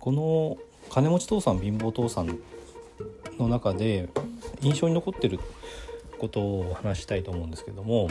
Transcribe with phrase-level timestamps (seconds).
[0.00, 0.56] この
[0.88, 2.38] 金持ち父さん貧乏父さん
[3.38, 4.08] の中で
[4.62, 5.38] 印象に残ってる
[6.18, 8.08] ことを話したいと思うんですけども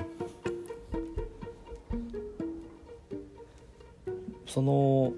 [4.47, 5.13] その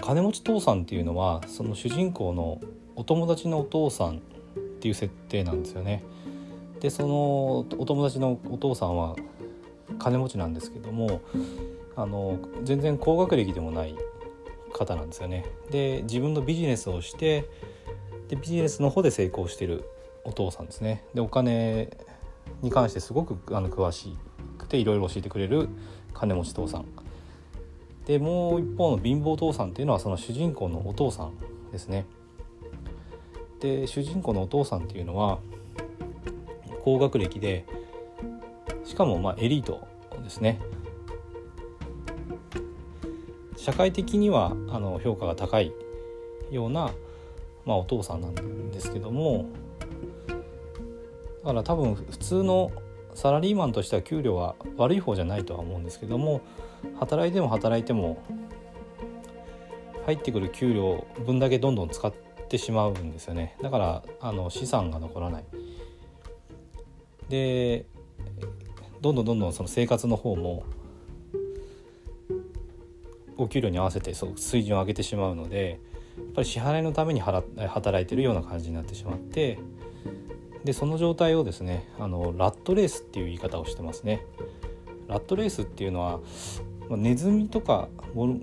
[0.00, 2.60] 金持ち父さんっていうのはその主人公の
[2.96, 4.20] お友達のお父さんっ
[4.80, 6.02] ていう設定なんですよね。
[6.80, 9.14] でそのお友達のお父さんは
[9.98, 11.20] 金持ちなんですけども
[11.96, 13.94] あの全然高学歴でもない
[14.80, 15.44] 方なんですよね。
[15.70, 17.44] で自分のビジネスをして
[18.28, 19.84] でビジネスの方で成功してる
[20.24, 21.04] お父さんですね。
[21.14, 21.90] でお金
[22.62, 24.16] に関してすごくあの詳し
[24.58, 25.68] くていろいろ教えてくれる
[26.14, 26.86] 金持ち父さん。
[28.06, 31.32] でもう一方の貧乏父さんっていうのはその主人公のお父さん
[31.70, 32.06] ですね。
[33.60, 35.38] で主人公のお父さんっていうのは
[36.82, 37.66] 高学歴で
[38.84, 39.86] しかもまあエリート
[40.22, 40.58] ですね
[43.60, 45.70] 社会的にはあの評価が高い
[46.50, 46.92] ような、
[47.66, 49.50] まあ、お父さんなんですけども
[51.42, 52.72] だから多分普通の
[53.14, 56.40] サラリーマンとしては給料は悪い方じゃないとは思うんですけども
[56.98, 58.22] 働いても働いても
[60.06, 62.12] 入ってくる給料分だけどんどん使っ
[62.48, 63.56] てしまうんですよね。
[63.60, 65.44] だからあの資産が残らない。
[67.28, 67.84] で
[69.02, 70.64] どんどんどんどんその生活の方も
[73.44, 75.80] お給料に合わせてそう水準を上げてしまうので
[76.16, 79.58] やっぱり支払いのために働いてるような感じになってしまって
[80.64, 84.24] でその状態をですねあのラットレースっていう言い方をしてますね。
[85.08, 86.20] ラットレースっていうのは
[86.90, 88.40] ネズミとかモル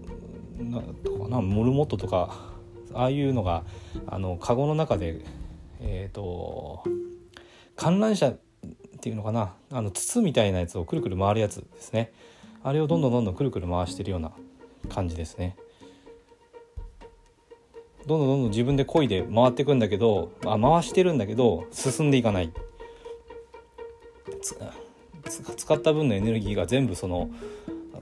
[0.64, 2.52] なとかなモルモットとか
[2.94, 3.64] ああいうのが
[4.08, 5.22] あのカゴの中で
[5.80, 6.84] えっ、ー、と
[7.76, 8.40] 観覧車っ
[9.00, 12.12] ていうのかなあの筒みたいなやつをくるくる回るやつですね
[12.64, 14.32] あれをどんどんどんどんくるくる回してるような
[14.88, 15.56] 感じですね。
[18.06, 22.54] どんどんどんどん自分で漕いで回っていくんだけどあ回してるんだけど進んでいかない。
[25.58, 27.30] 使った分のエネルギーが全部その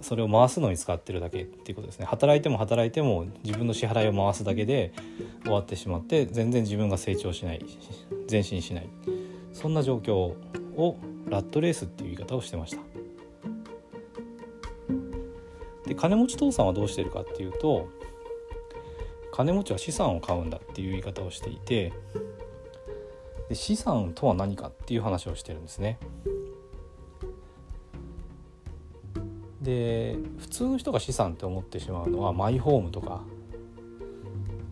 [0.01, 2.05] それを回すのに使ってるだけっていうことですね。
[2.05, 4.93] 働いても働いても自分の支払いを回すだけで
[5.43, 7.65] 終わってしまって全然自分が成長しない。
[8.29, 8.89] 前進しない。
[9.53, 10.97] そんな状況を
[11.27, 12.94] ラットレースっていう言い方をしてました。
[15.95, 17.87] で金持ち父さんはどうしてるかっていうと
[19.31, 21.93] 金持ちは資産を買うんだっていう言い方をしていて
[23.49, 25.99] で資産とは何かっていう話をしてるんですね
[29.61, 33.23] で普通の人が資産って思ってしまうのはマイホームとか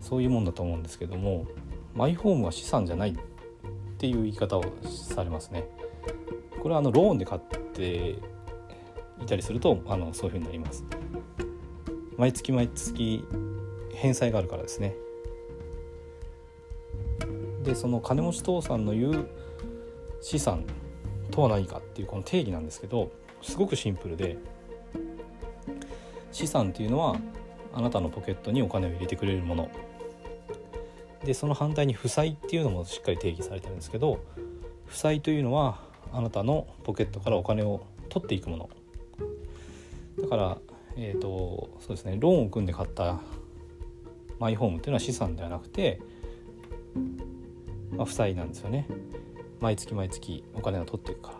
[0.00, 1.46] そういうもんだと思うんですけども
[1.94, 3.16] マイホームは資産じゃないっ
[3.98, 5.64] ていう言い方をされますね。
[6.60, 7.40] これはあのローンで買っ
[7.72, 8.10] て
[9.22, 10.84] いたりするとあのそういうふうになります。
[12.16, 13.24] 毎月毎月
[13.94, 14.94] 返済があるからですね。
[17.62, 19.28] でその金持ち父さんの言う
[20.20, 20.64] 資産
[21.30, 23.10] とは何かっていうこの定義なんですけど
[23.42, 24.36] すごくシンプルで
[26.30, 27.16] 資産っていうのは
[27.72, 29.70] あなたのポケットにお金を入れてくれるもの
[31.24, 34.20] でその反対に負債っていうのもしっかり定義されてるんですけど
[34.86, 35.78] 負債というのは
[36.12, 38.70] あなたのポケットからお金を取っていくもの
[40.22, 40.58] だから
[40.96, 43.20] えっ、ー、とそうですねローンを組んで買った
[44.38, 46.00] マイホームっていうのは資産ではなくて、
[47.92, 48.86] まあ、負債なんですよね。
[49.60, 51.34] 毎月毎月お金を取っていくから。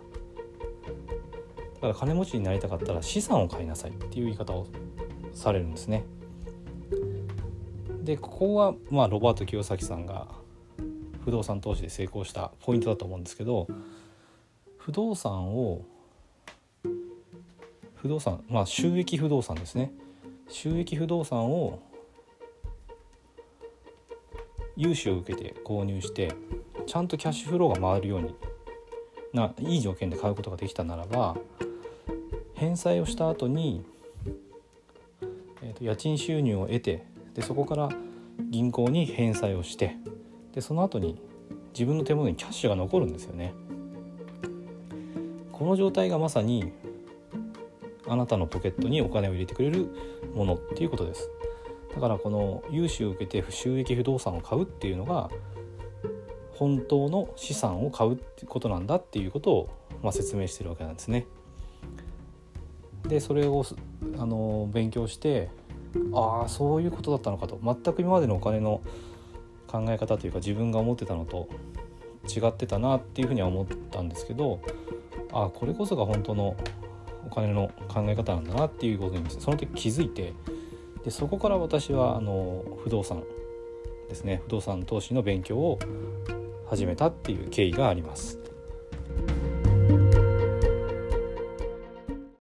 [1.75, 4.67] だから金持ちになりたかったら資産を買いなさいっていう言い方を
[5.35, 6.05] されるんですね。
[8.05, 10.29] でここは、まあ、ロバート清崎さんが
[11.25, 13.67] 不動産投資で成功したポイントだと思うんですけど
[14.77, 15.83] 不動産を
[18.05, 19.91] 不動産まあ収益不動産ですね
[20.51, 21.81] 収益不動産を
[24.77, 26.35] 融資を受けて購入して
[26.87, 28.35] ちゃんとキャッシュフローが回るように
[29.33, 31.39] ないい条件で買うことができたならば
[32.53, 33.87] 返済をした後に、
[35.63, 37.89] えーと家賃収入を得てでそこから
[38.51, 39.97] 銀行に返済をして
[40.53, 41.19] でその後に
[41.73, 43.55] 自分の手元にキャッシュが残るんですよね。
[45.53, 46.71] この状態がまさに
[48.07, 49.89] あなたのポケットにお金を入れてくれる
[50.35, 51.29] ものっていうことです。
[51.95, 55.31] だからこの融資を受けて収益不動産を買うっていうのが
[56.51, 59.71] 本当の資産を買うってことなんだっていうことを、
[60.03, 61.27] まあ、説明してるわけなんですね。
[63.09, 63.65] でそれを
[64.19, 65.51] あの勉強して
[66.13, 68.81] ああそういうことだったのかと全く今までのお金の
[69.67, 71.49] 考え方というか自分が思ってたのと
[72.29, 74.61] 違ってたなっていうふうには思ったんですけど
[75.33, 76.57] ああこれこそが本当の
[77.27, 80.33] お金の考え方なんだなっていうことにその時気づいて
[81.05, 83.23] でそこから私はあの不動産
[84.09, 85.79] ですね不動産投資の勉強を
[86.69, 88.44] 始めたっていう経緯があります。